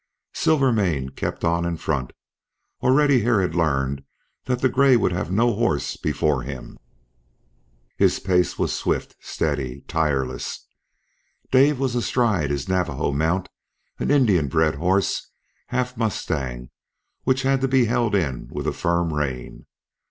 Silvermane 0.33 1.09
kept 1.09 1.43
on 1.45 1.63
in 1.63 1.77
front. 1.77 2.11
Already 2.81 3.21
Hare 3.21 3.39
had 3.41 3.53
learned 3.53 4.03
that 4.45 4.59
the 4.61 4.67
gray 4.67 4.97
would 4.97 5.11
have 5.11 5.31
no 5.31 5.53
horse 5.53 5.95
before 5.95 6.41
him. 6.41 6.79
His 7.97 8.17
pace 8.17 8.57
was 8.57 8.73
swift, 8.73 9.15
steady, 9.19 9.81
tireless. 9.81 10.65
Dave 11.51 11.79
was 11.79 11.93
astride 11.93 12.49
his 12.49 12.67
Navajo 12.67 13.11
mount, 13.11 13.47
an 13.99 14.09
Indian 14.09 14.47
bred 14.47 14.73
horse, 14.73 15.29
half 15.67 15.95
mustang, 15.95 16.71
which 17.23 17.43
had 17.43 17.61
to 17.61 17.67
be 17.67 17.85
held 17.85 18.15
in 18.15 18.49
with 18.51 18.65
a 18.65 18.73
firm 18.73 19.13
rein. 19.13 19.67